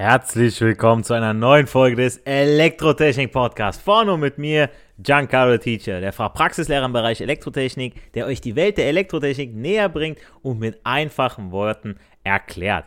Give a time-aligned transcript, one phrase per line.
[0.00, 3.82] Herzlich willkommen zu einer neuen Folge des Elektrotechnik Podcasts.
[3.82, 8.86] Vorne mit mir Giancarlo Teacher, der Fachpraxislehrer im Bereich Elektrotechnik, der euch die Welt der
[8.86, 12.86] Elektrotechnik näher bringt und mit einfachen Worten erklärt.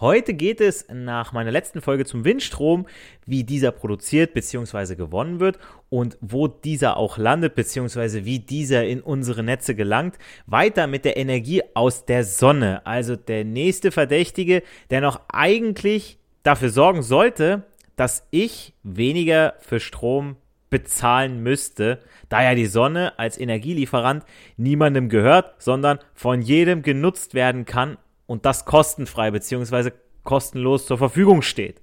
[0.00, 2.86] Heute geht es nach meiner letzten Folge zum Windstrom,
[3.24, 4.96] wie dieser produziert bzw.
[4.96, 8.26] gewonnen wird und wo dieser auch landet bzw.
[8.26, 10.18] wie dieser in unsere Netze gelangt.
[10.44, 16.70] Weiter mit der Energie aus der Sonne, also der nächste Verdächtige, der noch eigentlich dafür
[16.70, 17.64] sorgen sollte,
[17.96, 20.36] dass ich weniger für Strom
[20.70, 24.24] bezahlen müsste, da ja die Sonne als Energielieferant
[24.56, 29.90] niemandem gehört, sondern von jedem genutzt werden kann und das kostenfrei bzw.
[30.22, 31.82] kostenlos zur Verfügung steht.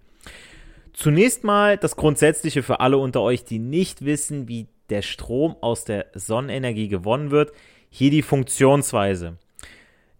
[0.94, 5.84] Zunächst mal das Grundsätzliche für alle unter euch, die nicht wissen, wie der Strom aus
[5.84, 7.52] der Sonnenenergie gewonnen wird.
[7.90, 9.38] Hier die Funktionsweise.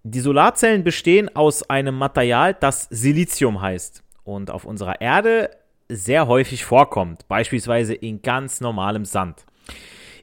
[0.04, 5.50] Die Solarzellen bestehen aus einem Material, das Silizium heißt und auf unserer Erde
[5.90, 9.46] sehr häufig vorkommt, beispielsweise in ganz normalem Sand.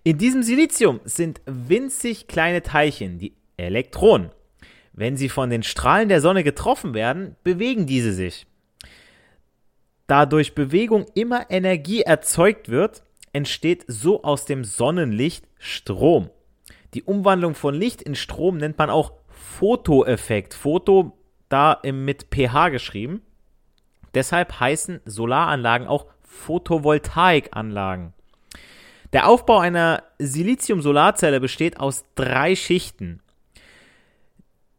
[0.02, 4.30] In diesem Silizium sind winzig kleine Teilchen, die Elektronen.
[4.92, 8.46] Wenn sie von den Strahlen der Sonne getroffen werden, bewegen diese sich.
[10.06, 16.28] Da durch Bewegung immer Energie erzeugt wird, entsteht so aus dem Sonnenlicht Strom.
[16.92, 20.52] Die Umwandlung von Licht in Strom nennt man auch Photoeffekt.
[20.52, 21.16] Foto
[21.48, 23.22] da mit pH geschrieben.
[24.14, 28.12] Deshalb heißen Solaranlagen auch Photovoltaikanlagen.
[29.12, 33.20] Der Aufbau einer Silizium-Solarzelle besteht aus drei Schichten.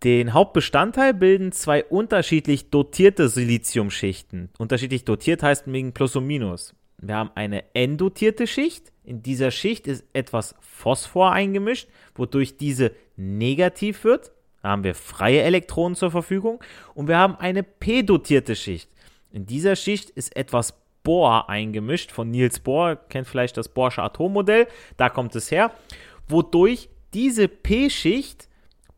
[0.04, 4.50] Den Hauptbestandteil bilden zwei unterschiedlich dotierte Siliziumschichten.
[4.58, 6.76] Unterschiedlich dotiert heißt wegen Plus und Minus.
[6.98, 8.92] Wir haben eine N-dotierte Schicht.
[9.04, 14.32] In dieser Schicht ist etwas Phosphor eingemischt, wodurch diese negativ wird.
[14.62, 16.64] Da haben wir freie Elektronen zur Verfügung.
[16.94, 18.90] Und wir haben eine P-dotierte Schicht.
[19.36, 20.74] In dieser Schicht ist etwas
[21.04, 22.14] Bohr eingemischt.
[22.14, 24.66] Von Niels Bohr, kennt vielleicht das Bohrsche Atommodell,
[24.96, 25.72] da kommt es her,
[26.30, 28.48] wodurch diese P-Schicht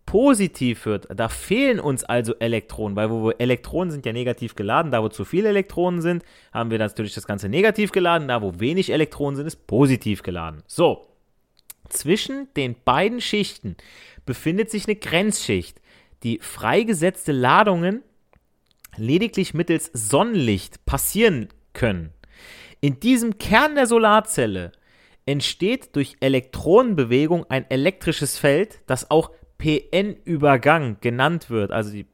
[0.05, 1.07] positiv wird.
[1.09, 5.25] Da fehlen uns also Elektronen, weil wo Elektronen sind ja negativ geladen, da wo zu
[5.25, 6.23] viele Elektronen sind,
[6.53, 10.61] haben wir natürlich das Ganze negativ geladen, da wo wenig Elektronen sind, ist positiv geladen.
[10.67, 11.07] So,
[11.89, 13.75] zwischen den beiden Schichten
[14.27, 15.81] befindet sich eine Grenzschicht,
[16.21, 18.03] die freigesetzte Ladungen
[18.97, 22.11] lediglich mittels Sonnenlicht passieren können.
[22.81, 24.71] In diesem Kern der Solarzelle
[25.25, 31.71] entsteht durch Elektronenbewegung ein elektrisches Feld, das auch PN-Übergang genannt wird.
[31.71, 32.05] Also die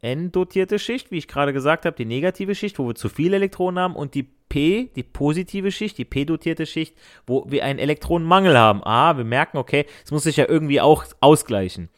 [0.00, 3.82] N-dotierte Schicht, wie ich gerade gesagt habe, die negative Schicht, wo wir zu viele Elektronen
[3.82, 6.96] haben, und die P, die positive Schicht, die P-dotierte Schicht,
[7.26, 8.82] wo wir einen Elektronenmangel haben.
[8.84, 11.90] Ah, wir merken, okay, es muss sich ja irgendwie auch ausgleichen.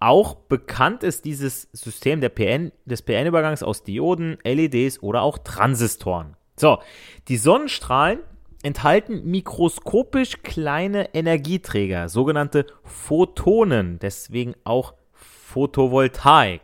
[0.00, 6.36] Auch bekannt ist dieses System der PN, des PN-Übergangs aus Dioden, LEDs oder auch Transistoren.
[6.56, 6.78] So,
[7.26, 8.20] die Sonnenstrahlen
[8.62, 16.60] enthalten mikroskopisch kleine Energieträger, sogenannte Photonen, deswegen auch Photovoltaik,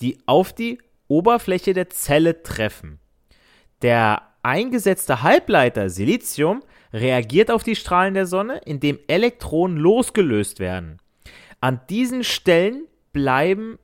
[0.00, 3.00] die auf die Oberfläche der Zelle treffen.
[3.82, 6.62] Der eingesetzte Halbleiter Silizium
[6.92, 10.98] reagiert auf die Strahlen der Sonne, indem Elektronen losgelöst werden.
[11.60, 13.78] An diesen Stellen bleiben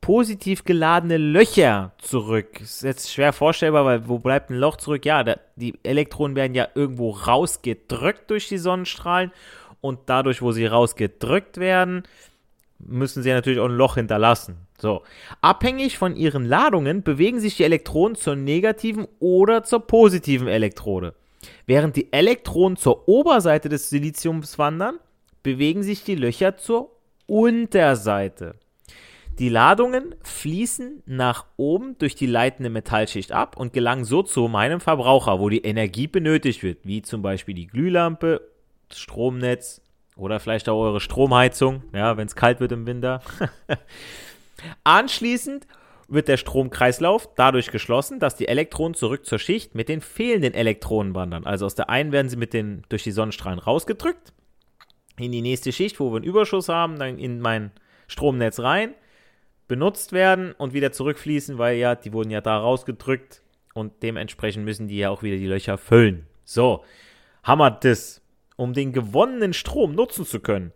[0.00, 2.60] positiv geladene Löcher zurück.
[2.60, 5.04] Ist jetzt schwer vorstellbar, weil wo bleibt ein Loch zurück?
[5.04, 9.32] Ja, da, die Elektronen werden ja irgendwo rausgedrückt durch die Sonnenstrahlen
[9.80, 12.04] und dadurch, wo sie rausgedrückt werden,
[12.78, 14.56] müssen sie natürlich auch ein Loch hinterlassen.
[14.78, 15.02] So.
[15.42, 21.14] Abhängig von ihren Ladungen bewegen sich die Elektronen zur negativen oder zur positiven Elektrode.
[21.66, 24.98] Während die Elektronen zur Oberseite des Siliziums wandern,
[25.42, 26.90] bewegen sich die Löcher zur
[27.30, 28.56] Unterseite.
[29.38, 34.80] Die Ladungen fließen nach oben durch die leitende Metallschicht ab und gelangen so zu meinem
[34.80, 38.40] Verbraucher, wo die Energie benötigt wird, wie zum Beispiel die Glühlampe,
[38.92, 39.80] Stromnetz
[40.16, 43.22] oder vielleicht auch eure Stromheizung, ja, wenn es kalt wird im Winter.
[44.84, 45.68] Anschließend
[46.08, 51.14] wird der Stromkreislauf dadurch geschlossen, dass die Elektronen zurück zur Schicht mit den fehlenden Elektronen
[51.14, 51.46] wandern.
[51.46, 54.32] Also aus der einen werden sie mit den, durch die Sonnenstrahlen rausgedrückt,
[55.22, 57.70] in die nächste Schicht, wo wir einen Überschuss haben, dann in mein
[58.08, 58.94] Stromnetz rein,
[59.68, 63.42] benutzt werden und wieder zurückfließen, weil ja, die wurden ja da rausgedrückt
[63.74, 66.26] und dementsprechend müssen die ja auch wieder die Löcher füllen.
[66.44, 66.84] So,
[67.60, 68.20] wir das.
[68.56, 70.72] Um den gewonnenen Strom nutzen zu können,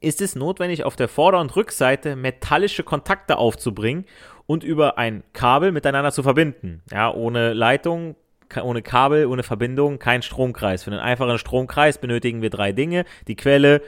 [0.00, 4.04] ist es notwendig, auf der Vorder- und Rückseite metallische Kontakte aufzubringen
[4.46, 6.82] und über ein Kabel miteinander zu verbinden.
[6.90, 8.16] Ja, ohne Leitung,
[8.62, 10.84] ohne Kabel, ohne Verbindung, kein Stromkreis.
[10.84, 13.82] Für einen einfachen Stromkreis benötigen wir drei Dinge: die Quelle,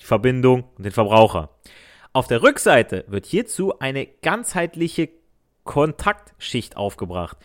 [0.00, 1.50] die Verbindung und den Verbraucher.
[2.12, 5.08] Auf der Rückseite wird hierzu eine ganzheitliche
[5.64, 7.38] Kontaktschicht aufgebracht.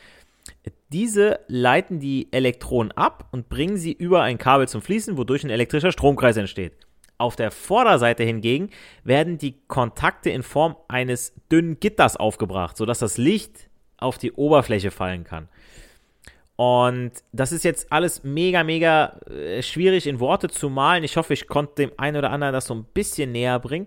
[0.89, 5.49] Diese leiten die Elektronen ab und bringen sie über ein Kabel zum Fließen, wodurch ein
[5.49, 6.73] elektrischer Stromkreis entsteht.
[7.17, 8.69] Auf der Vorderseite hingegen
[9.03, 14.91] werden die Kontakte in Form eines dünnen Gitters aufgebracht, sodass das Licht auf die Oberfläche
[14.91, 15.49] fallen kann.
[16.57, 21.03] Und das ist jetzt alles mega, mega äh, schwierig in Worte zu malen.
[21.03, 23.85] Ich hoffe, ich konnte dem einen oder anderen das so ein bisschen näher bringen.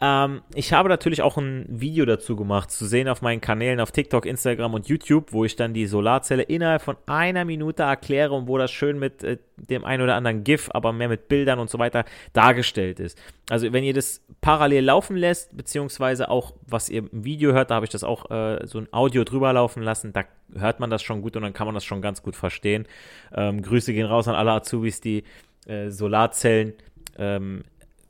[0.00, 3.90] Ähm, ich habe natürlich auch ein Video dazu gemacht, zu sehen auf meinen Kanälen auf
[3.90, 8.46] TikTok, Instagram und YouTube, wo ich dann die Solarzelle innerhalb von einer Minute erkläre und
[8.46, 11.68] wo das schön mit äh, dem einen oder anderen GIF, aber mehr mit Bildern und
[11.68, 13.18] so weiter dargestellt ist.
[13.50, 17.76] Also wenn ihr das parallel laufen lässt, beziehungsweise auch, was ihr im Video hört, da
[17.76, 20.24] habe ich das auch äh, so ein Audio drüber laufen lassen, da
[20.54, 22.86] hört man das schon gut und dann kann man das schon ganz gut verstehen.
[23.34, 25.24] Ähm, Grüße gehen raus an alle Azubis, die
[25.66, 26.74] äh, Solarzellen
[27.18, 27.64] ähm,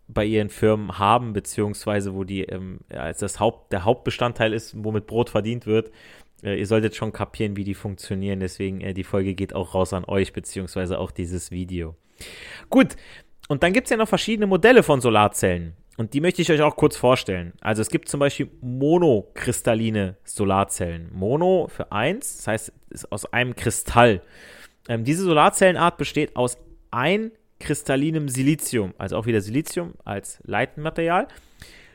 [0.09, 5.07] bei ihren Firmen haben, beziehungsweise wo die ähm, als das Haupt, der Hauptbestandteil ist, womit
[5.07, 5.93] Brot verdient wird.
[6.43, 8.41] Äh, ihr solltet schon kapieren, wie die funktionieren.
[8.41, 11.95] Deswegen, äh, die Folge geht auch raus an euch, beziehungsweise auch dieses Video.
[12.71, 12.97] Gut,
[13.49, 15.75] und dann gibt es ja noch verschiedene Modelle von Solarzellen.
[15.97, 17.55] Und die möchte ich euch auch kurz vorstellen.
[17.61, 21.11] Also es gibt zum Beispiel monokristalline Solarzellen.
[21.13, 24.23] Mono für eins, das heißt, ist aus einem Kristall.
[24.89, 26.57] Ähm, diese Solarzellenart besteht aus
[26.91, 31.29] ein kristallinem Silizium, also auch wieder Silizium als Leitmaterial.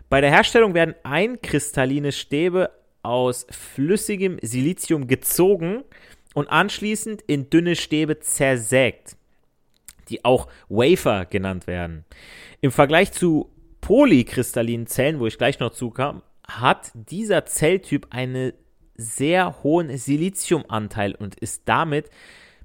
[0.09, 2.69] Bei der Herstellung werden einkristalline Stäbe
[3.01, 5.83] aus flüssigem Silizium gezogen
[6.33, 9.17] und anschließend in dünne Stäbe zersägt,
[10.09, 12.05] die auch Wafer genannt werden.
[12.61, 13.49] Im Vergleich zu
[13.81, 18.53] polykristallinen Zellen, wo ich gleich noch zukam, hat dieser Zelltyp einen
[18.95, 22.09] sehr hohen Siliziumanteil und ist damit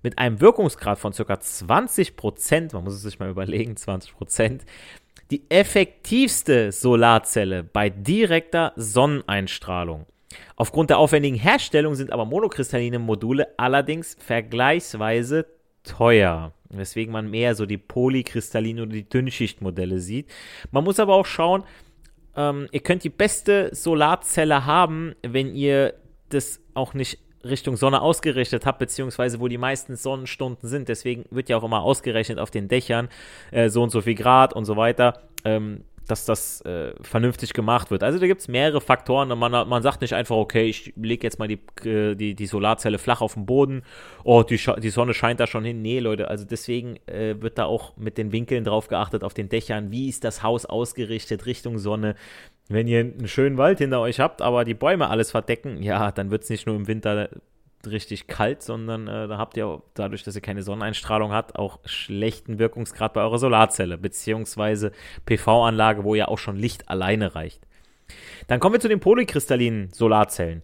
[0.02, 1.34] mit einem Wirkungsgrad von ca.
[1.34, 4.60] 20%, man muss es sich mal überlegen, 20%,
[5.30, 10.06] die effektivste Solarzelle bei direkter Sonneneinstrahlung.
[10.56, 15.46] Aufgrund der aufwendigen Herstellung sind aber monokristalline Module allerdings vergleichsweise
[15.84, 20.30] teuer, weswegen man mehr so die polykristallinen oder die Dünnschichtmodelle sieht.
[20.70, 21.64] Man muss aber auch schauen,
[22.36, 25.94] ähm, ihr könnt die beste Solarzelle haben, wenn ihr
[26.28, 30.88] das auch nicht Richtung Sonne ausgerichtet habt, beziehungsweise wo die meisten Sonnenstunden sind.
[30.88, 33.08] Deswegen wird ja auch immer ausgerechnet auf den Dächern
[33.50, 35.22] äh, so und so viel Grad und so weiter.
[35.44, 38.02] Ähm, dass das äh, vernünftig gemacht wird.
[38.02, 41.26] Also da gibt es mehrere Faktoren und man, man sagt nicht einfach, okay, ich lege
[41.26, 43.82] jetzt mal die, äh, die, die Solarzelle flach auf den Boden,
[44.24, 45.82] oh, die, die Sonne scheint da schon hin.
[45.82, 49.48] Nee, Leute, also deswegen äh, wird da auch mit den Winkeln drauf geachtet, auf den
[49.48, 52.14] Dächern, wie ist das Haus ausgerichtet Richtung Sonne,
[52.68, 56.30] wenn ihr einen schönen Wald hinter euch habt, aber die Bäume alles verdecken, ja, dann
[56.30, 57.30] wird es nicht nur im Winter
[57.86, 62.58] richtig kalt, sondern äh, da habt ihr dadurch, dass ihr keine Sonneneinstrahlung habt, auch schlechten
[62.58, 64.92] Wirkungsgrad bei eurer Solarzelle, beziehungsweise
[65.26, 67.66] PV-Anlage, wo ja auch schon Licht alleine reicht.
[68.46, 70.62] Dann kommen wir zu den polykristallinen Solarzellen.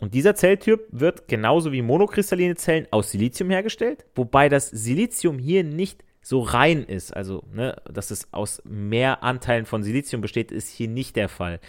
[0.00, 5.62] Und dieser Zelltyp wird genauso wie monokristalline Zellen aus Silizium hergestellt, wobei das Silizium hier
[5.62, 7.14] nicht so rein ist.
[7.14, 11.60] Also, ne, dass es aus mehr Anteilen von Silizium besteht, ist hier nicht der Fall.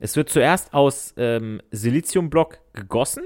[0.00, 3.24] Es wird zuerst aus ähm, Siliziumblock gegossen,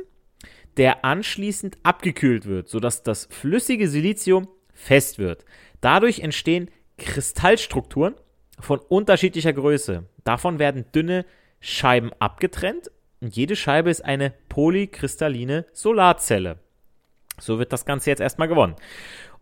[0.76, 5.44] der anschließend abgekühlt wird, sodass das flüssige Silizium fest wird.
[5.80, 8.14] Dadurch entstehen Kristallstrukturen
[8.60, 10.04] von unterschiedlicher Größe.
[10.24, 11.24] Davon werden dünne
[11.60, 16.58] Scheiben abgetrennt und jede Scheibe ist eine polykristalline Solarzelle.
[17.40, 18.74] So wird das Ganze jetzt erstmal gewonnen.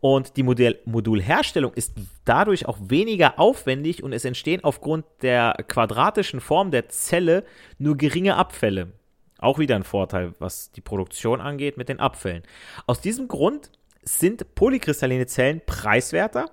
[0.01, 6.41] Und die Modell Modulherstellung ist dadurch auch weniger aufwendig und es entstehen aufgrund der quadratischen
[6.41, 7.45] Form der Zelle
[7.79, 8.93] nur geringe Abfälle.
[9.39, 12.43] Auch wieder ein Vorteil, was die Produktion angeht mit den Abfällen.
[12.87, 13.71] Aus diesem Grund
[14.03, 16.51] sind polykristalline Zellen preiswerter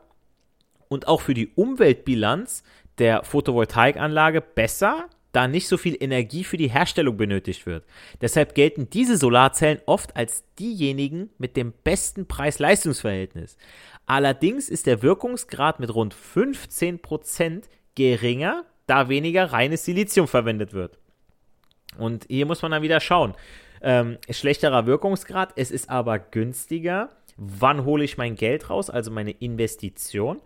[0.90, 2.64] und auch für die Umweltbilanz
[2.98, 7.84] der Photovoltaikanlage besser da nicht so viel Energie für die Herstellung benötigt wird.
[8.22, 13.58] Deshalb gelten diese Solarzellen oft als diejenigen mit dem besten Preis-Leistungs-Verhältnis.
[14.06, 17.64] Allerdings ist der Wirkungsgrad mit rund 15%
[17.96, 21.00] geringer, da weniger reines Silizium verwendet wird.
[21.98, 23.34] Und hier muss man dann wieder schauen.
[23.82, 27.10] Ähm, schlechterer Wirkungsgrad, es ist aber günstiger.
[27.38, 30.42] Wann hole ich mein Geld raus, also meine Investition?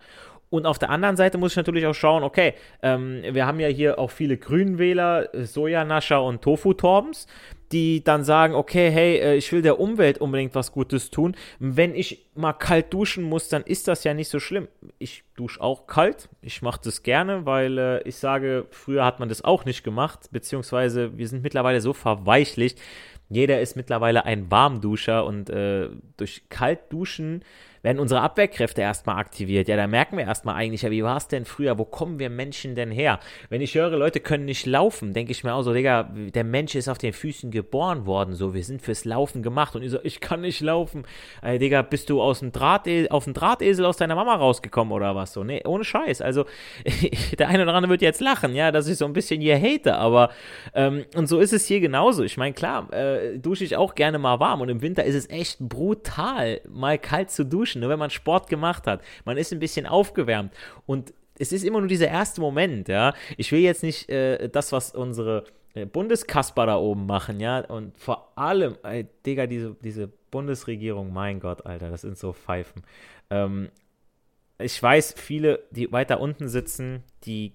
[0.50, 3.68] Und auf der anderen Seite muss ich natürlich auch schauen, okay, ähm, wir haben ja
[3.68, 7.26] hier auch viele Grünwähler, Sojanascher und Tofu-Torbens,
[7.72, 11.36] die dann sagen, okay, hey, äh, ich will der Umwelt unbedingt was Gutes tun.
[11.58, 14.68] Wenn ich mal kalt duschen muss, dann ist das ja nicht so schlimm.
[14.98, 16.30] Ich dusche auch kalt.
[16.40, 20.30] Ich mache das gerne, weil äh, ich sage, früher hat man das auch nicht gemacht,
[20.30, 22.80] beziehungsweise wir sind mittlerweile so verweichlicht.
[23.28, 27.44] Jeder ist mittlerweile ein Warmduscher und äh, durch Kaltduschen
[27.88, 29.66] werden unsere Abwehrkräfte erstmal aktiviert.
[29.66, 31.78] Ja, da merken wir erstmal eigentlich, ja, wie war es denn früher?
[31.78, 33.18] Wo kommen wir Menschen denn her?
[33.48, 36.74] Wenn ich höre, Leute können nicht laufen, denke ich mir auch so, Digga, der Mensch
[36.74, 39.74] ist auf den Füßen geboren worden, so, wir sind fürs Laufen gemacht.
[39.74, 41.06] Und ich so, ich kann nicht laufen.
[41.40, 45.16] Ey, Digga, bist du aus dem Drahtesel, auf dem Drahtesel aus deiner Mama rausgekommen oder
[45.16, 45.42] was so?
[45.42, 46.20] Nee, ohne Scheiß.
[46.20, 46.44] Also,
[47.38, 49.94] der eine oder andere wird jetzt lachen, ja, dass ich so ein bisschen hier hate,
[49.94, 50.28] aber,
[50.74, 52.22] ähm, und so ist es hier genauso.
[52.22, 55.30] Ich meine, klar, äh, dusche ich auch gerne mal warm und im Winter ist es
[55.30, 59.02] echt brutal, mal kalt zu duschen duschen, nur wenn man Sport gemacht hat.
[59.24, 60.52] Man ist ein bisschen aufgewärmt
[60.86, 63.14] und es ist immer nur dieser erste Moment, ja.
[63.36, 65.44] Ich will jetzt nicht äh, das, was unsere
[65.74, 67.60] äh, Bundeskasper da oben machen, ja.
[67.60, 72.82] Und vor allem, ey, Digga, diese, diese Bundesregierung, mein Gott, Alter, das sind so Pfeifen.
[73.30, 73.68] Ähm,
[74.58, 77.52] ich weiß, viele, die weiter unten sitzen, die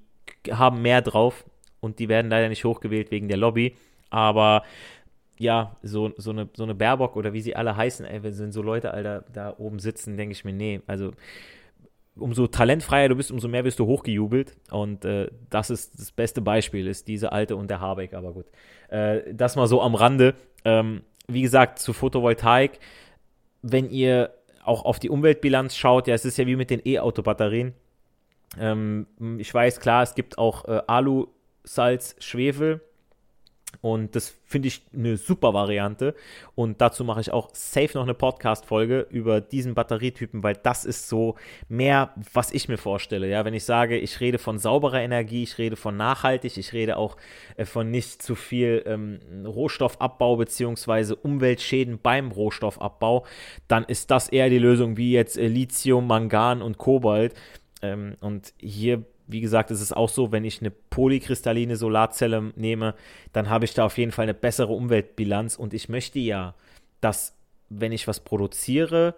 [0.49, 1.43] haben mehr drauf
[1.81, 3.75] und die werden leider nicht hochgewählt wegen der Lobby.
[4.09, 4.63] Aber
[5.43, 8.61] ja, so, so, eine, so eine Baerbock oder wie sie alle heißen, ey, wenn so
[8.61, 11.11] Leute, Alter, da oben sitzen, denke ich mir, nee, also
[12.15, 14.55] umso talentfreier du bist, umso mehr wirst du hochgejubelt.
[14.71, 18.45] Und äh, das ist das beste Beispiel, ist diese Alte und der Habeck, aber gut.
[18.87, 20.35] Äh, das mal so am Rande.
[20.63, 22.79] Ähm, wie gesagt, zu Photovoltaik,
[23.61, 24.33] wenn ihr
[24.63, 27.73] auch auf die Umweltbilanz schaut, ja, es ist ja wie mit den E-Auto-Batterien.
[28.59, 29.07] Ähm,
[29.39, 31.27] ich weiß, klar, es gibt auch äh, Alu,
[31.63, 32.81] Salz, Schwefel
[33.81, 36.15] und das finde ich eine super Variante.
[36.55, 41.09] Und dazu mache ich auch safe noch eine Podcast-Folge über diesen Batterietypen, weil das ist
[41.09, 41.35] so
[41.69, 43.27] mehr, was ich mir vorstelle.
[43.27, 46.97] Ja, wenn ich sage, ich rede von sauberer Energie, ich rede von nachhaltig, ich rede
[46.97, 47.17] auch
[47.57, 51.15] äh, von nicht zu viel ähm, Rohstoffabbau bzw.
[51.21, 53.25] Umweltschäden beim Rohstoffabbau,
[53.67, 57.33] dann ist das eher die Lösung wie jetzt äh, Lithium, Mangan und Kobalt.
[57.81, 62.95] Ähm, und hier wie gesagt, es ist auch so, wenn ich eine polykristalline Solarzelle nehme,
[63.31, 65.55] dann habe ich da auf jeden Fall eine bessere Umweltbilanz.
[65.55, 66.55] Und ich möchte ja,
[67.01, 67.35] dass
[67.69, 69.15] wenn ich was produziere,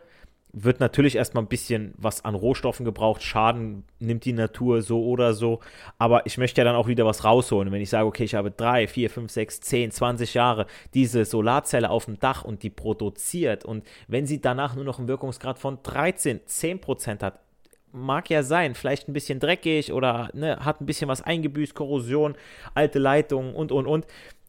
[0.57, 5.33] wird natürlich erstmal ein bisschen was an Rohstoffen gebraucht, Schaden nimmt die Natur so oder
[5.33, 5.59] so,
[5.97, 7.73] aber ich möchte ja dann auch wieder was rausholen.
[7.73, 11.89] wenn ich sage, okay, ich habe drei, vier, fünf, sechs, zehn, zwanzig Jahre diese Solarzelle
[11.89, 15.79] auf dem Dach und die produziert und wenn sie danach nur noch einen Wirkungsgrad von
[15.83, 17.39] 13, 10 Prozent hat,
[17.95, 22.35] mag ja sein, vielleicht ein bisschen dreckig oder ne, hat ein bisschen was eingebüßt, Korrosion,
[22.73, 24.05] alte Leitungen und, und, und.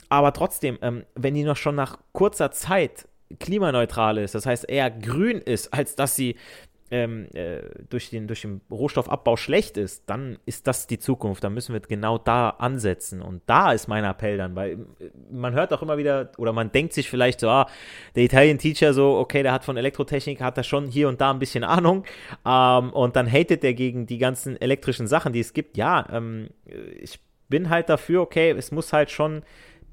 [0.09, 3.09] Aber trotzdem, ähm, wenn die noch schon nach kurzer Zeit
[3.41, 6.37] klimaneutral ist, das heißt eher grün ist, als dass sie
[6.91, 11.43] ähm, äh, durch, den, durch den Rohstoffabbau schlecht ist, dann ist das die Zukunft.
[11.43, 13.23] Dann müssen wir genau da ansetzen.
[13.23, 16.71] Und da ist mein Appell dann, weil äh, man hört auch immer wieder, oder man
[16.73, 17.69] denkt sich vielleicht so, ah,
[18.15, 21.31] der Italian Teacher so, okay, der hat von Elektrotechnik, hat er schon hier und da
[21.31, 22.05] ein bisschen Ahnung.
[22.47, 25.77] Ähm, und dann hatet er gegen die ganzen elektrischen Sachen, die es gibt.
[25.77, 26.51] Ja, ähm,
[27.01, 29.43] ich bin halt dafür, okay, es muss halt schon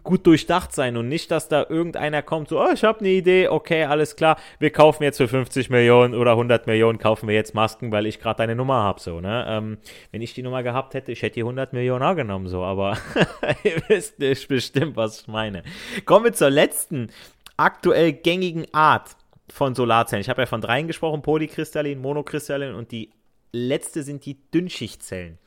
[0.04, 3.48] gut durchdacht sein und nicht, dass da irgendeiner kommt, so, oh, ich habe eine Idee,
[3.48, 7.56] okay, alles klar, wir kaufen jetzt für 50 Millionen oder 100 Millionen, kaufen wir jetzt
[7.56, 9.46] Masken, weil ich gerade deine Nummer habe, so, ne?
[9.48, 9.78] Ähm,
[10.12, 12.98] wenn ich die Nummer gehabt hätte, ich hätte die 100 Millionen auch genommen, so, aber
[13.64, 15.64] ihr wisst nicht bestimmt, was ich meine.
[16.06, 17.10] Kommen wir zur letzten
[17.58, 19.16] aktuell gängigen Art
[19.50, 20.22] von Solarzellen.
[20.22, 23.12] Ich habe ja von dreien gesprochen, Polykristallin, Monokristallin und die
[23.52, 25.38] letzte sind die Dünnschichtzellen.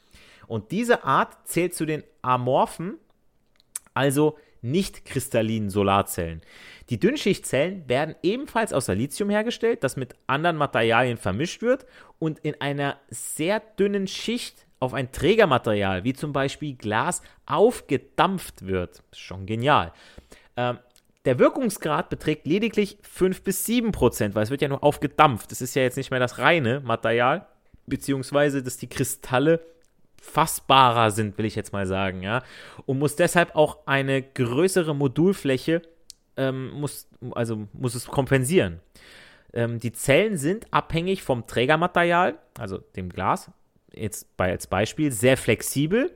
[0.46, 2.98] Und diese Art zählt zu den amorphen,
[3.94, 4.38] also
[4.70, 6.42] nicht kristallinen Solarzellen.
[6.90, 11.86] Die Dünnschichtzellen werden ebenfalls aus Silizium hergestellt, das mit anderen Materialien vermischt wird
[12.18, 19.02] und in einer sehr dünnen Schicht auf ein Trägermaterial, wie zum Beispiel Glas, aufgedampft wird.
[19.12, 19.92] Schon genial.
[20.56, 20.78] Ähm,
[21.24, 25.50] der Wirkungsgrad beträgt lediglich 5 bis 7 Prozent, weil es wird ja nur aufgedampft.
[25.50, 27.46] Das ist ja jetzt nicht mehr das reine Material,
[27.86, 29.60] beziehungsweise dass die Kristalle
[30.26, 32.42] fassbarer sind, will ich jetzt mal sagen, ja.
[32.84, 35.82] Und muss deshalb auch eine größere Modulfläche,
[36.36, 38.80] ähm, muss, also muss es kompensieren.
[39.52, 43.50] Ähm, die Zellen sind abhängig vom Trägermaterial, also dem Glas,
[43.92, 46.10] jetzt bei, als Beispiel, sehr flexibel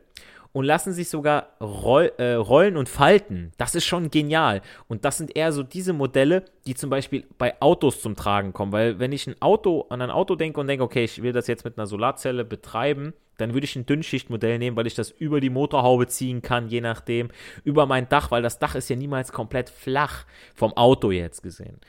[0.53, 3.53] und lassen sich sogar roll, äh, rollen und falten.
[3.57, 4.63] Das ist schon genial.
[4.89, 8.73] Und das sind eher so diese Modelle, die zum Beispiel bei Autos zum Tragen kommen.
[8.73, 11.47] Weil wenn ich ein Auto an ein Auto denke und denke, okay, ich will das
[11.47, 15.41] jetzt mit einer Solarzelle betreiben, dann würde ich ein Dünnschichtmodell nehmen, weil ich das über
[15.41, 17.31] die Motorhaube ziehen kann, je nachdem,
[17.65, 21.81] über mein Dach, weil das Dach ist ja niemals komplett flach vom Auto jetzt gesehen.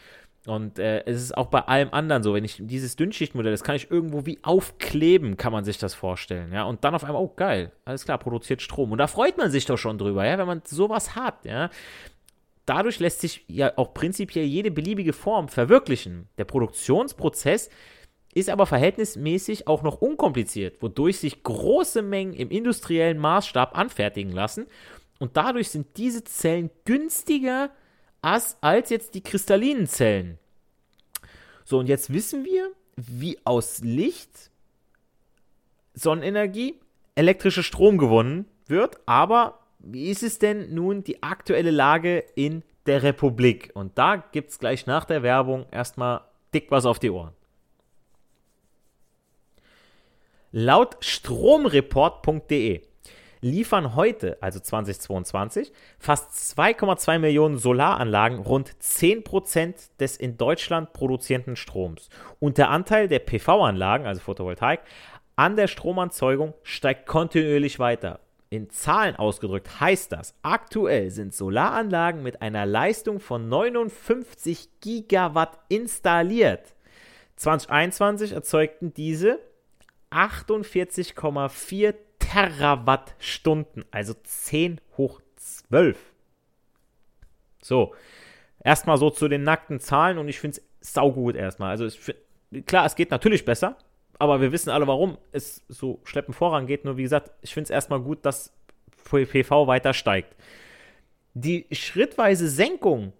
[0.48, 3.75] Und äh, es ist auch bei allem anderen so, wenn ich dieses Dünnschichtmodell, das kann
[3.75, 6.63] ich irgendwo wie aufkleben, kann man sich das vorstellen, ja.
[6.63, 8.91] Und dann auf einmal, oh geil, alles klar, produziert Strom.
[8.91, 11.69] Und da freut man sich doch schon drüber, ja, wenn man sowas hat, ja.
[12.65, 16.27] Dadurch lässt sich ja auch prinzipiell jede beliebige Form verwirklichen.
[16.38, 17.69] Der Produktionsprozess
[18.33, 24.67] ist aber verhältnismäßig auch noch unkompliziert, wodurch sich große Mengen im industriellen Maßstab anfertigen lassen.
[25.19, 27.69] Und dadurch sind diese Zellen günstiger
[28.22, 30.38] als, als jetzt die kristallinen Zellen.
[31.63, 34.51] So, und jetzt wissen wir, wie aus Licht,
[35.94, 36.80] Sonnenenergie,
[37.16, 39.00] elektrischer Strom gewonnen wird.
[39.06, 43.72] Aber wie ist es denn nun die aktuelle Lage in der Republik?
[43.74, 46.22] Und da gibt es gleich nach der Werbung erstmal
[46.54, 47.34] dick was auf die Ohren.
[50.51, 52.82] Laut stromreport.de
[53.41, 62.10] liefern heute, also 2022, fast 2,2 Millionen Solaranlagen rund 10% des in Deutschland produzierten Stroms.
[62.39, 64.82] Und der Anteil der PV-Anlagen, also Photovoltaik,
[65.36, 68.19] an der Stromerzeugung steigt kontinuierlich weiter.
[68.49, 76.75] In Zahlen ausgedrückt heißt das, aktuell sind Solaranlagen mit einer Leistung von 59 Gigawatt installiert.
[77.38, 79.39] 2021 erzeugten diese
[80.12, 81.95] 48,4
[82.32, 85.98] Terawattstunden, also 10 hoch 12.
[87.62, 87.94] So,
[88.63, 91.72] erstmal so zu den nackten Zahlen und ich finde es saugut erstmal.
[91.72, 92.17] Also find,
[92.65, 93.76] klar, es geht natürlich besser,
[94.17, 96.86] aber wir wissen alle, warum es so schleppend vorangeht.
[96.86, 98.54] Nur wie gesagt, ich finde es erstmal gut, dass
[99.04, 100.34] PV weiter steigt.
[101.34, 103.12] Die schrittweise Senkung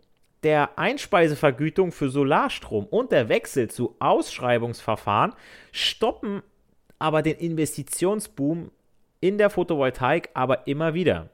[0.44, 5.34] der Einspeisevergütung für Solarstrom und der Wechsel zu Ausschreibungsverfahren
[5.74, 6.44] stoppen
[7.02, 8.70] aber den Investitionsboom
[9.22, 11.30] in der Photovoltaik aber immer wieder.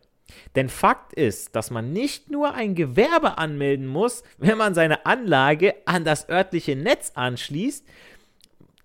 [0.55, 5.75] Denn Fakt ist, dass man nicht nur ein Gewerbe anmelden muss, wenn man seine Anlage
[5.85, 7.85] an das örtliche Netz anschließt,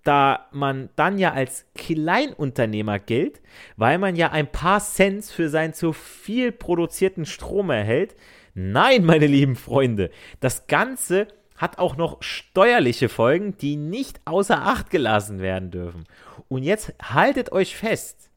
[0.04, 3.40] da man dann ja als Kleinunternehmer gilt,
[3.76, 8.16] weil man ja ein paar Cent für seinen zu viel produzierten Strom erhält.
[8.54, 10.10] Nein, meine lieben Freunde,
[10.40, 16.04] das Ganze hat auch noch steuerliche Folgen, die nicht außer Acht gelassen werden dürfen.
[16.48, 18.30] Und jetzt haltet euch fest,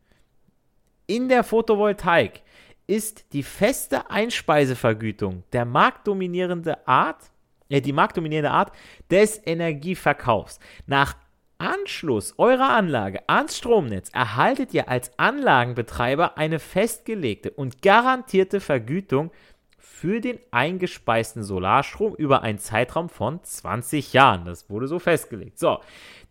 [1.07, 2.41] in der Photovoltaik
[2.87, 7.31] ist die feste Einspeisevergütung der marktdominierende Art,
[7.69, 8.71] äh, die marktdominierende Art
[9.09, 10.59] des Energieverkaufs.
[10.85, 11.15] Nach
[11.57, 19.31] Anschluss eurer Anlage ans Stromnetz erhaltet ihr als Anlagenbetreiber eine festgelegte und garantierte Vergütung
[19.77, 24.43] für den eingespeisten Solarstrom über einen Zeitraum von 20 Jahren.
[24.43, 25.57] Das wurde so festgelegt.
[25.57, 25.79] So,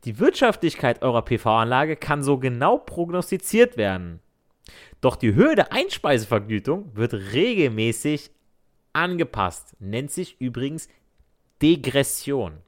[0.05, 4.21] die Wirtschaftlichkeit eurer PV-Anlage kann so genau prognostiziert werden.
[5.00, 8.31] Doch die Höhe der Einspeisevergütung wird regelmäßig
[8.92, 9.77] angepasst.
[9.81, 10.88] Nennt sich übrigens
[11.61, 12.59] Degression.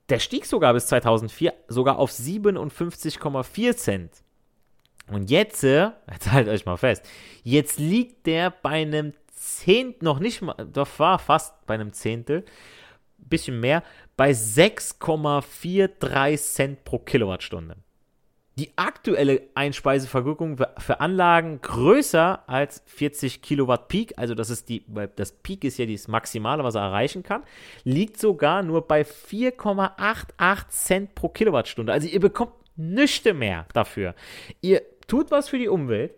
[0.09, 4.11] Der stieg sogar bis 2004 sogar auf 57,4 Cent.
[5.11, 7.09] Und jetzt, äh, jetzt haltet euch mal fest,
[7.43, 12.45] jetzt liegt der bei einem Zehntel, noch nicht mal, doch war fast bei einem Zehntel,
[13.19, 13.83] bisschen mehr,
[14.17, 17.77] bei 6,43 Cent pro Kilowattstunde.
[18.59, 25.31] Die aktuelle Einspeisevergütung für Anlagen größer als 40 Kilowatt Peak, also das ist die, das
[25.31, 27.45] Peak ist ja das Maximale, was er erreichen kann,
[27.85, 31.93] liegt sogar nur bei 4,88 Cent pro Kilowattstunde.
[31.93, 34.17] Also ihr bekommt nichts mehr dafür.
[34.61, 36.15] Ihr tut was für die Umwelt,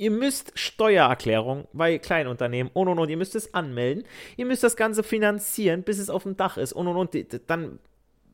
[0.00, 4.04] Ihr müsst Steuererklärung bei Kleinunternehmen und und und, ihr müsst es anmelden,
[4.36, 7.50] ihr müsst das Ganze finanzieren, bis es auf dem Dach ist und und und.
[7.50, 7.80] Dann,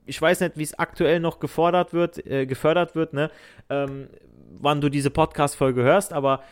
[0.06, 3.30] ich weiß nicht, wie es aktuell noch gefordert wird, äh, gefördert wird, ne,
[3.70, 4.08] ähm,
[4.58, 6.42] wann du diese Podcast-Folge hörst, aber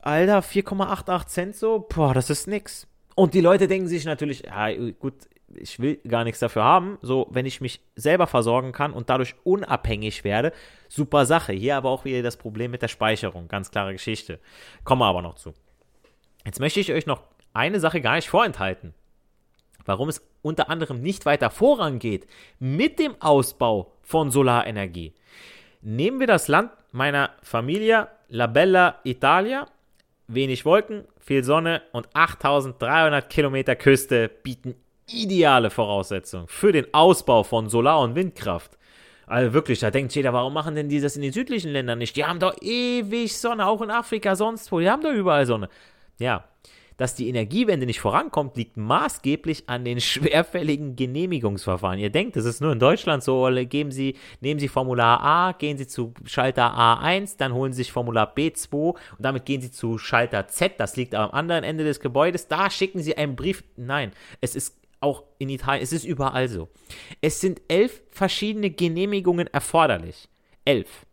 [0.00, 2.86] Alter, 4,88 Cent so, boah, das ist nix.
[3.16, 5.14] Und die Leute denken sich natürlich, ja, gut,
[5.54, 6.98] ich will gar nichts dafür haben.
[7.02, 10.52] So, wenn ich mich selber versorgen kann und dadurch unabhängig werde,
[10.88, 11.52] super Sache.
[11.52, 13.48] Hier aber auch wieder das Problem mit der Speicherung.
[13.48, 14.38] Ganz klare Geschichte.
[14.84, 15.54] Kommen wir aber noch zu.
[16.44, 18.94] Jetzt möchte ich euch noch eine Sache gar nicht vorenthalten.
[19.86, 22.26] Warum es unter anderem nicht weiter vorangeht
[22.58, 25.12] mit dem Ausbau von Solarenergie.
[25.82, 29.66] Nehmen wir das Land meiner Familie, La Bella Italia.
[30.28, 34.74] Wenig Wolken, viel Sonne und 8300 Kilometer Küste bieten
[35.08, 38.76] ideale Voraussetzung für den Ausbau von Solar- und Windkraft.
[39.26, 42.16] Also wirklich, da denkt jeder, warum machen denn die das in den südlichen Ländern nicht?
[42.16, 44.78] Die haben doch ewig Sonne, auch in Afrika, sonst wo.
[44.78, 45.68] Die haben doch überall Sonne.
[46.18, 46.44] Ja,
[46.96, 51.98] dass die Energiewende nicht vorankommt, liegt maßgeblich an den schwerfälligen Genehmigungsverfahren.
[51.98, 55.78] Ihr denkt, das ist nur in Deutschland so, geben Sie, nehmen Sie Formular A, gehen
[55.78, 59.98] Sie zu Schalter A1, dann holen Sie sich Formular B2 und damit gehen Sie zu
[59.98, 63.64] Schalter Z, das liegt am anderen Ende des Gebäudes, da schicken Sie einen Brief.
[63.76, 66.68] Nein, es ist auch in Italien, es ist überall so.
[67.20, 70.28] Es sind elf verschiedene Genehmigungen erforderlich.
[70.64, 71.06] Elf.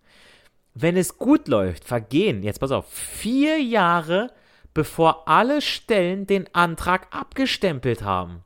[0.73, 4.31] Wenn es gut läuft, vergehen, jetzt pass auf, vier Jahre,
[4.73, 8.43] bevor alle Stellen den Antrag abgestempelt haben.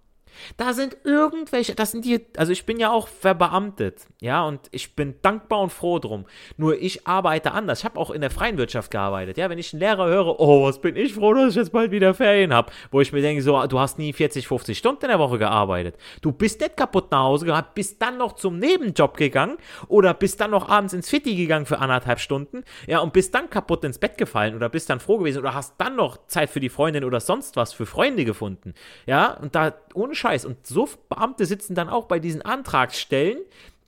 [0.57, 4.95] Da sind irgendwelche, das sind die, also ich bin ja auch verbeamtet, ja, und ich
[4.95, 6.25] bin dankbar und froh drum.
[6.57, 7.79] Nur ich arbeite anders.
[7.79, 9.49] Ich habe auch in der freien Wirtschaft gearbeitet, ja.
[9.49, 12.13] Wenn ich einen Lehrer höre, oh, was bin ich froh, dass ich jetzt bald wieder
[12.13, 15.19] Ferien habe, wo ich mir denke, so, du hast nie 40, 50 Stunden in der
[15.19, 15.95] Woche gearbeitet.
[16.21, 20.39] Du bist nicht kaputt nach Hause gehabt, bist dann noch zum Nebenjob gegangen oder bist
[20.41, 23.99] dann noch abends ins Fitti gegangen für anderthalb Stunden, ja, und bist dann kaputt ins
[23.99, 27.03] Bett gefallen oder bist dann froh gewesen oder hast dann noch Zeit für die Freundin
[27.03, 28.73] oder sonst was für Freunde gefunden,
[29.05, 30.45] ja, und da ohne Scheiß Scheiß.
[30.45, 33.39] Und so Beamte sitzen dann auch bei diesen Antragsstellen.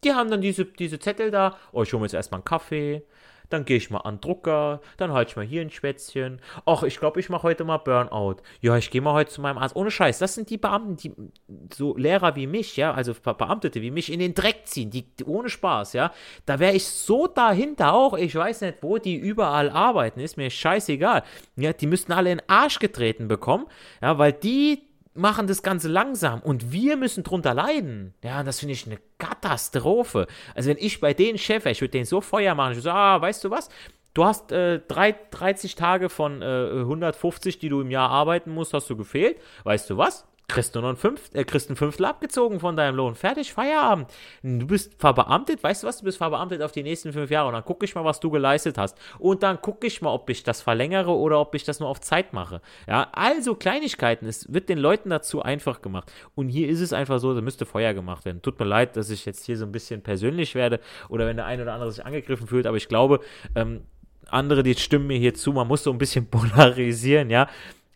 [0.04, 1.58] Die haben dann diese, diese Zettel da.
[1.71, 3.04] Oh, ich hole mir jetzt erstmal einen Kaffee.
[3.49, 6.39] Dann gehe ich mal an Drucker, dann halte ich mal hier ein Schwätzchen.
[6.67, 8.38] Ach, ich glaube, ich mache heute mal Burnout.
[8.62, 9.75] Ja, ich gehe mal heute zu meinem Arzt.
[9.75, 11.13] Ohne Scheiß, das sind die Beamten, die
[11.73, 15.25] so Lehrer wie mich, ja, also Beamtete wie mich in den Dreck ziehen, die, die
[15.25, 16.13] ohne Spaß, ja.
[16.45, 20.52] Da wäre ich so dahinter auch, ich weiß nicht, wo die überall arbeiten, ist mir
[20.52, 21.23] scheißegal.
[21.56, 23.65] Ja, die müssten alle in den Arsch getreten bekommen,
[23.99, 28.13] ja, weil die machen das Ganze langsam und wir müssen drunter leiden.
[28.24, 30.28] Ja, das finde ich eine Katastrophe.
[30.56, 32.98] Also wenn ich bei den Chef, ich würde den so Feuer machen, ich würde sagen,
[32.98, 33.69] ah, weißt du was?
[34.13, 38.74] Du hast äh, drei, 30 Tage von äh, 150, die du im Jahr arbeiten musst,
[38.74, 39.38] hast du gefehlt.
[39.63, 40.26] Weißt du was?
[40.50, 43.16] Kriegst du noch ein, Fünf, äh, kriegst ein Fünftel abgezogen von deinem Lohn.
[43.16, 44.12] Fertig, Feierabend.
[44.44, 46.00] Du bist verbeamtet, weißt du was?
[46.00, 48.30] Du bist verbeamtet auf die nächsten fünf Jahre und dann gucke ich mal, was du
[48.30, 48.98] geleistet hast.
[49.20, 52.02] Und dann gucke ich mal, ob ich das verlängere oder ob ich das nur auf
[52.02, 52.62] Zeit mache.
[52.88, 54.28] Ja, also Kleinigkeiten.
[54.28, 56.12] Es wird den Leuten dazu einfach gemacht.
[56.36, 58.42] Und hier ist es einfach so, da müsste Feuer gemacht werden.
[58.42, 61.46] Tut mir leid, dass ich jetzt hier so ein bisschen persönlich werde oder wenn der
[61.46, 63.20] eine oder andere sich angegriffen fühlt, aber ich glaube,
[63.56, 63.82] ähm,
[64.32, 67.48] andere, die stimmen mir hier zu, man muss so ein bisschen polarisieren, ja.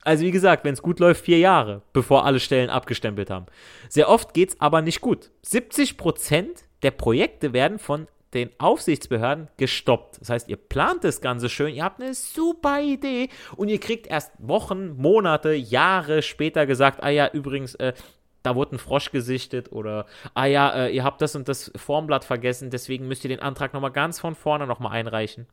[0.04, 3.46] Also wie gesagt, wenn es gut läuft, vier Jahre, bevor alle Stellen abgestempelt haben.
[3.90, 5.32] Sehr oft geht es aber nicht gut.
[5.46, 10.20] 70% der Projekte werden von den Aufsichtsbehörden gestoppt.
[10.20, 14.08] Das heißt, ihr plant das Ganze schön, ihr habt eine super Idee und ihr kriegt
[14.08, 17.94] erst Wochen, Monate, Jahre später gesagt, ah ja, übrigens, äh,
[18.42, 22.26] da wurde ein Frosch gesichtet oder, ah ja, äh, ihr habt das und das Formblatt
[22.26, 25.48] vergessen, deswegen müsst ihr den Antrag nochmal ganz von vorne nochmal einreichen.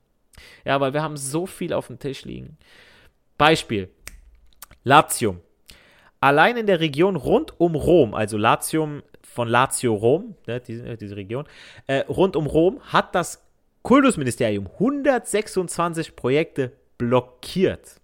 [0.64, 2.56] Ja, weil wir haben so viel auf dem Tisch liegen.
[3.36, 3.90] Beispiel,
[4.84, 5.40] Latium.
[6.20, 11.16] Allein in der Region rund um Rom, also Latium von Lazio Rom, ne, diese, diese,
[11.16, 11.46] Region,
[11.86, 13.42] äh, rund um Rom hat das
[13.82, 18.00] Kultusministerium 126 Projekte blockiert.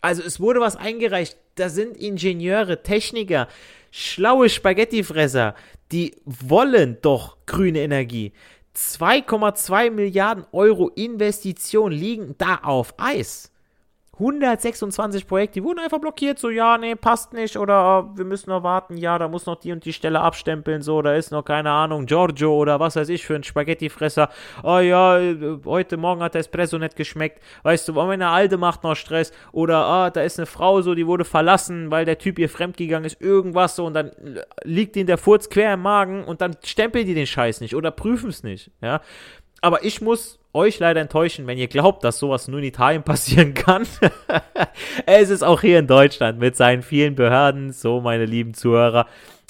[0.00, 3.46] Also es wurde was eingereicht, da sind Ingenieure, Techniker,
[3.90, 5.54] schlaue Spaghettifresser,
[5.92, 8.32] die wollen doch grüne Energie.
[8.74, 13.52] 2,2 Milliarden Euro Investitionen liegen da auf Eis.
[14.20, 18.50] 126 Projekte, die wurden einfach blockiert, so, ja, nee, passt nicht, oder oh, wir müssen
[18.50, 21.42] noch warten, ja, da muss noch die und die Stelle abstempeln, so, da ist noch,
[21.42, 24.28] keine Ahnung, Giorgio oder was weiß ich für ein Spaghettifresser,
[24.62, 25.18] oh ja,
[25.64, 29.86] heute Morgen hat der Espresso nicht geschmeckt, weißt du, meine Alte macht noch Stress, oder,
[29.86, 33.22] ah, da ist eine Frau so, die wurde verlassen, weil der Typ ihr fremdgegangen ist,
[33.22, 34.12] irgendwas so, und dann
[34.64, 37.90] liegt ihnen der Furz quer im Magen, und dann stempeln die den Scheiß nicht, oder
[37.90, 39.00] prüfen es nicht, ja,
[39.62, 43.54] aber ich muss euch leider enttäuschen, wenn ihr glaubt, dass sowas nur in Italien passieren
[43.54, 43.86] kann.
[45.06, 49.06] es ist auch hier in Deutschland mit seinen vielen Behörden, so meine lieben Zuhörer,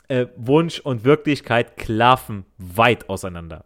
[0.09, 3.65] äh, Wunsch und Wirklichkeit klaffen weit auseinander.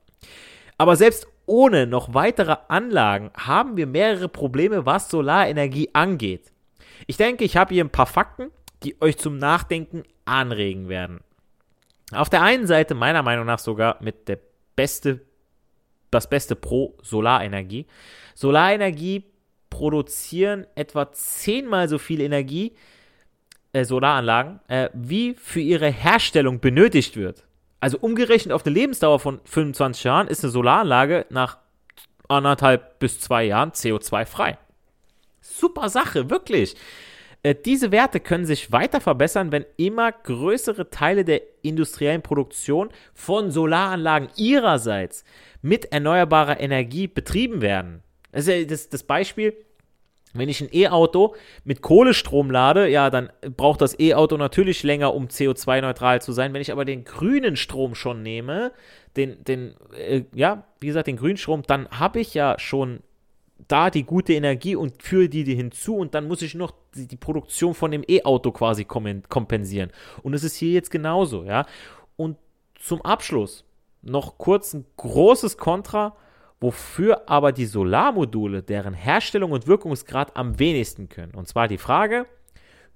[0.79, 6.53] Aber selbst ohne noch weitere Anlagen haben wir mehrere Probleme, was Solarenergie angeht.
[7.07, 8.51] Ich denke, ich habe hier ein paar Fakten,
[8.83, 11.21] die euch zum Nachdenken anregen werden.
[12.13, 14.39] Auf der einen Seite meiner Meinung nach sogar mit der
[14.77, 15.21] beste
[16.15, 17.87] das Beste pro Solarenergie.
[18.35, 19.25] Solarenergie
[19.71, 22.75] produzieren etwa zehnmal so viel Energie,
[23.73, 27.45] äh, Solaranlagen, äh, wie für ihre Herstellung benötigt wird.
[27.81, 31.59] Also umgerechnet auf eine Lebensdauer von 25 Jahren ist eine Solaranlage nach
[32.29, 34.59] anderthalb bis zwei Jahren CO2-frei.
[35.41, 36.77] Super Sache, wirklich.
[37.45, 43.53] Äh, diese Werte können sich weiter verbessern, wenn immer größere Teile der industriellen Produktion von
[43.53, 45.25] Solaranlagen ihrerseits
[45.63, 48.03] mit erneuerbarer Energie betrieben werden.
[48.33, 49.55] Das ist ja das, das Beispiel,
[50.33, 55.29] wenn ich ein E-Auto mit Kohlestrom lade, ja, dann braucht das E-Auto natürlich länger, um
[55.29, 56.53] CO2-neutral zu sein.
[56.53, 58.73] Wenn ich aber den grünen Strom schon nehme,
[59.17, 63.01] den, den, äh, ja, wie gesagt, den grünen Strom, dann habe ich ja schon
[63.69, 67.17] da die gute Energie und führe die, hinzu und dann muss ich noch die, die
[67.17, 69.91] Produktion von dem E-Auto quasi kompensieren.
[70.23, 71.67] Und es ist hier jetzt genauso, ja.
[72.17, 72.37] Und
[72.75, 73.65] zum Abschluss,
[74.03, 76.17] noch kurz ein großes Kontra,
[76.61, 81.35] wofür aber die Solarmodule, deren Herstellung und Wirkungsgrad am wenigsten können.
[81.35, 82.27] Und zwar die Frage,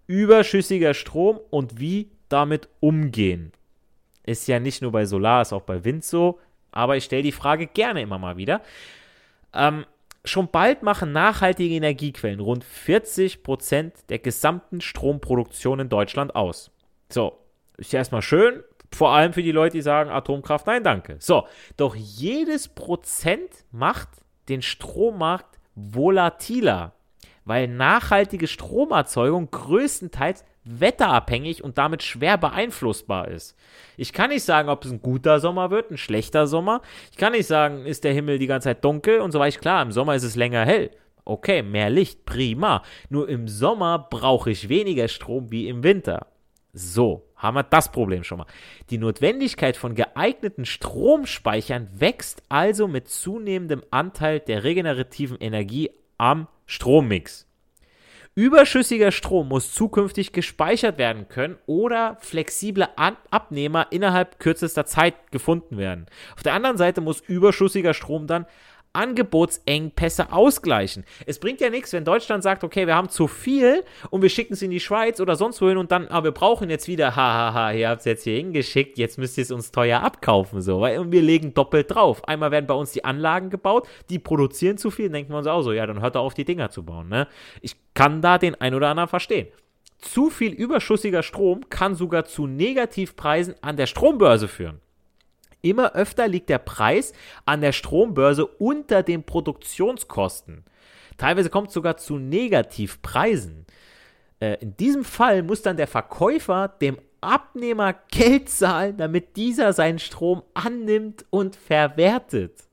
[0.06, 3.52] überschüssiger Strom und wie damit umgehen.
[4.24, 6.38] Ist ja nicht nur bei Solar, ist auch bei Wind so,
[6.70, 8.62] aber ich stelle die Frage gerne immer mal wieder.
[9.54, 9.86] Ähm,
[10.30, 16.70] schon bald machen nachhaltige Energiequellen rund 40 Prozent der gesamten Stromproduktion in Deutschland aus.
[17.08, 17.38] So,
[17.76, 18.62] ist ja erstmal schön,
[18.92, 21.16] vor allem für die Leute, die sagen, Atomkraft, nein, danke.
[21.20, 24.08] So, doch jedes Prozent macht
[24.48, 26.94] den Strommarkt volatiler,
[27.44, 33.56] weil nachhaltige Stromerzeugung größtenteils wetterabhängig und damit schwer beeinflussbar ist.
[33.96, 36.82] Ich kann nicht sagen, ob es ein guter Sommer wird, ein schlechter Sommer.
[37.10, 39.58] Ich kann nicht sagen, ist der Himmel die ganze Zeit dunkel und so weiter.
[39.58, 40.90] Klar, im Sommer ist es länger hell.
[41.24, 42.82] Okay, mehr Licht, prima.
[43.10, 46.26] Nur im Sommer brauche ich weniger Strom wie im Winter.
[46.72, 48.46] So, haben wir das Problem schon mal.
[48.90, 57.47] Die Notwendigkeit von geeigneten Stromspeichern wächst also mit zunehmendem Anteil der regenerativen Energie am Strommix.
[58.38, 66.06] Überschüssiger Strom muss zukünftig gespeichert werden können oder flexible Abnehmer innerhalb kürzester Zeit gefunden werden.
[66.36, 68.46] Auf der anderen Seite muss überschüssiger Strom dann
[68.92, 71.04] Angebotsengpässe ausgleichen.
[71.26, 74.54] Es bringt ja nichts, wenn Deutschland sagt, okay, wir haben zu viel und wir schicken
[74.54, 77.72] es in die Schweiz oder sonst wohin und dann, aber wir brauchen jetzt wieder, hahaha,
[77.72, 81.12] ihr habt es jetzt hier hingeschickt, jetzt müsst ihr es uns teuer abkaufen, so, und
[81.12, 82.26] wir legen doppelt drauf.
[82.26, 85.62] Einmal werden bei uns die Anlagen gebaut, die produzieren zu viel, denken wir uns auch
[85.62, 87.28] so, ja, dann hört er auf, die Dinger zu bauen, ne?
[87.60, 89.48] Ich kann da den ein oder anderen verstehen.
[89.98, 94.80] Zu viel überschüssiger Strom kann sogar zu Negativpreisen an der Strombörse führen.
[95.60, 97.12] Immer öfter liegt der Preis
[97.44, 100.64] an der Strombörse unter den Produktionskosten.
[101.16, 103.66] Teilweise kommt es sogar zu Negativpreisen.
[104.40, 109.98] Äh, in diesem Fall muss dann der Verkäufer dem Abnehmer Geld zahlen, damit dieser seinen
[109.98, 112.68] Strom annimmt und verwertet.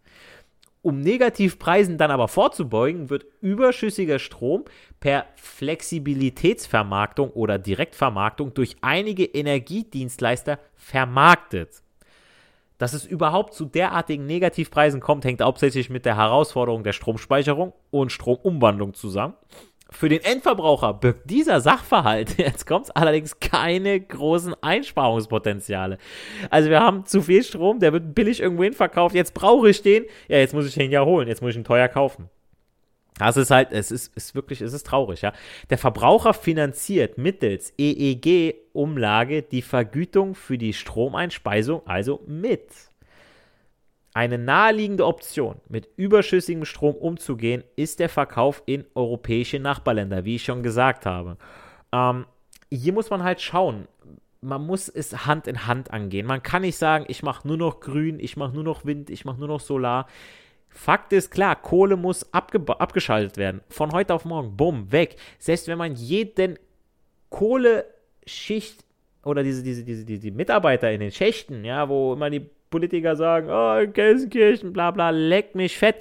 [0.83, 4.65] Um Negativpreisen dann aber vorzubeugen, wird überschüssiger Strom
[4.99, 11.81] per Flexibilitätsvermarktung oder Direktvermarktung durch einige Energiedienstleister vermarktet.
[12.77, 18.11] Dass es überhaupt zu derartigen Negativpreisen kommt, hängt hauptsächlich mit der Herausforderung der Stromspeicherung und
[18.11, 19.35] Stromumwandlung zusammen.
[19.91, 25.99] Für den Endverbraucher birgt dieser Sachverhalt, jetzt kommt es allerdings keine großen Einsparungspotenziale.
[26.49, 29.81] Also wir haben zu viel Strom, der wird billig irgendwo hin verkauft, jetzt brauche ich
[29.83, 32.29] den, ja, jetzt muss ich den ja holen, jetzt muss ich ihn teuer kaufen.
[33.17, 35.31] Das ist halt, es ist, ist wirklich, es ist traurig, ja.
[35.69, 42.69] Der Verbraucher finanziert mittels EEG-Umlage die Vergütung für die Stromeinspeisung also mit.
[44.13, 50.43] Eine naheliegende Option, mit überschüssigem Strom umzugehen, ist der Verkauf in europäische Nachbarländer, wie ich
[50.43, 51.37] schon gesagt habe.
[51.91, 52.25] Ähm,
[52.71, 53.87] hier muss man halt schauen.
[54.41, 56.27] Man muss es Hand in Hand angehen.
[56.27, 59.25] Man kann nicht sagen, ich mache nur noch Grün, ich mache nur noch Wind, ich
[59.25, 60.07] mache nur noch Solar
[60.75, 63.61] Fakt ist klar, Kohle muss abgeschaltet werden.
[63.69, 65.15] Von heute auf morgen, bumm, weg.
[65.39, 66.59] Selbst wenn man jeden
[67.29, 68.83] Kohleschicht
[69.23, 73.15] oder diese, diese, diese, diese, die Mitarbeiter in den Schächten, ja, wo immer die Politiker
[73.15, 75.95] sagen, oh, Gelsenkirchen, bla bla, leck mich fett.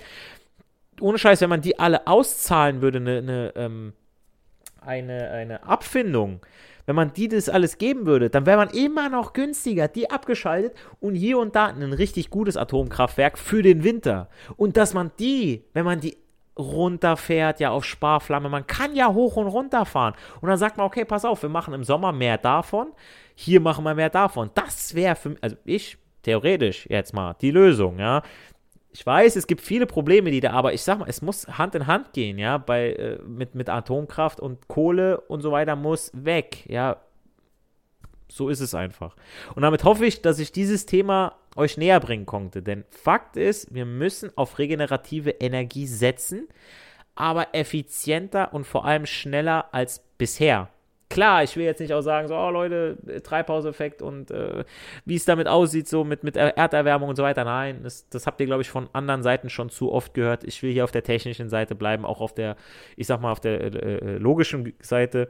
[1.00, 3.92] Ohne Scheiß, wenn man die alle auszahlen würde, eine, eine, ähm,
[4.80, 6.40] eine, eine Abfindung,
[6.86, 10.74] wenn man die das alles geben würde, dann wäre man immer noch günstiger, die abgeschaltet
[11.00, 14.28] und hier und da ein richtig gutes Atomkraftwerk für den Winter.
[14.56, 16.16] Und dass man die, wenn man die
[16.58, 20.14] runterfährt, ja auf Sparflamme, man kann ja hoch und runter fahren.
[20.40, 22.88] Und dann sagt man, okay, pass auf, wir machen im Sommer mehr davon,
[23.34, 24.50] hier machen wir mehr davon.
[24.54, 28.22] Das wäre für mich, also ich, theoretisch jetzt mal, die Lösung, ja
[28.94, 31.74] ich weiß, es gibt viele Probleme, die da, aber ich sag mal, es muss Hand
[31.74, 36.12] in Hand gehen, ja, bei, äh, mit, mit Atomkraft und Kohle und so weiter muss
[36.14, 36.98] weg, ja.
[38.28, 39.16] So ist es einfach.
[39.56, 42.62] Und damit hoffe ich, dass ich dieses Thema euch näher bringen konnte.
[42.62, 46.48] Denn Fakt ist, wir müssen auf regenerative Energie setzen,
[47.16, 50.68] aber effizienter und vor allem schneller als bisher.
[51.14, 54.64] Klar, ich will jetzt nicht auch sagen, so, oh Leute, Treibhauseffekt und äh,
[55.04, 57.44] wie es damit aussieht, so mit, mit Erderwärmung und so weiter.
[57.44, 60.42] Nein, das, das habt ihr, glaube ich, von anderen Seiten schon zu oft gehört.
[60.42, 62.56] Ich will hier auf der technischen Seite bleiben, auch auf der,
[62.96, 65.28] ich sag mal, auf der äh, äh logischen Seite.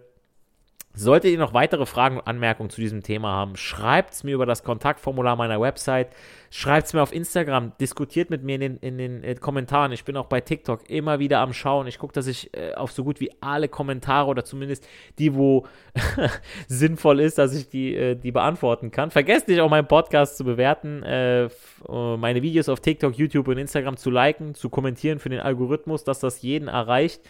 [0.96, 4.46] Solltet ihr noch weitere Fragen und Anmerkungen zu diesem Thema haben, schreibt es mir über
[4.46, 6.06] das Kontaktformular meiner Website,
[6.50, 9.90] schreibt es mir auf Instagram, diskutiert mit mir in den, in den äh, Kommentaren.
[9.90, 11.88] Ich bin auch bei TikTok immer wieder am Schauen.
[11.88, 14.86] Ich gucke, dass ich äh, auf so gut wie alle Kommentare oder zumindest
[15.18, 15.66] die, wo
[16.68, 19.10] sinnvoll ist, dass ich die, äh, die beantworten kann.
[19.10, 21.50] Vergesst nicht auch meinen Podcast zu bewerten, äh, äh,
[21.88, 26.20] meine Videos auf TikTok, YouTube und Instagram zu liken, zu kommentieren für den Algorithmus, dass
[26.20, 27.20] das jeden erreicht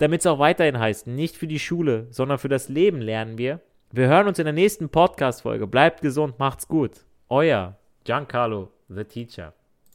[0.00, 3.60] damit es auch weiterhin heißt, nicht für die Schule, sondern für das Leben lernen wir.
[3.92, 5.66] Wir hören uns in der nächsten Podcast-Folge.
[5.66, 7.04] Bleibt gesund, macht's gut.
[7.28, 9.52] Euer Giancarlo, the Teacher.